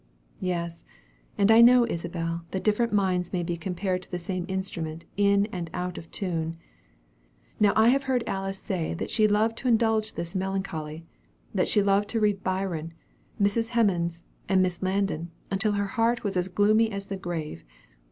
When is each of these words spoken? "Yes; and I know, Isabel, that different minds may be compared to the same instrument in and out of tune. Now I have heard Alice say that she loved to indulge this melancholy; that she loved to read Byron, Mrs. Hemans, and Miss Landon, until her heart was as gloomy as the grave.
"Yes; 0.39 0.83
and 1.37 1.51
I 1.51 1.61
know, 1.61 1.85
Isabel, 1.85 2.43
that 2.49 2.63
different 2.63 2.91
minds 2.91 3.31
may 3.31 3.43
be 3.43 3.55
compared 3.55 4.01
to 4.01 4.09
the 4.09 4.17
same 4.17 4.45
instrument 4.49 5.05
in 5.15 5.45
and 5.51 5.69
out 5.75 5.95
of 5.99 6.09
tune. 6.09 6.57
Now 7.59 7.71
I 7.75 7.89
have 7.89 8.05
heard 8.05 8.23
Alice 8.25 8.57
say 8.57 8.95
that 8.95 9.11
she 9.11 9.27
loved 9.27 9.57
to 9.59 9.67
indulge 9.67 10.15
this 10.15 10.33
melancholy; 10.33 11.05
that 11.53 11.69
she 11.69 11.83
loved 11.83 12.09
to 12.09 12.19
read 12.19 12.43
Byron, 12.43 12.95
Mrs. 13.39 13.69
Hemans, 13.75 14.23
and 14.49 14.63
Miss 14.63 14.81
Landon, 14.81 15.29
until 15.51 15.73
her 15.73 15.85
heart 15.85 16.23
was 16.23 16.35
as 16.35 16.47
gloomy 16.47 16.89
as 16.91 17.09
the 17.09 17.15
grave. 17.17 17.63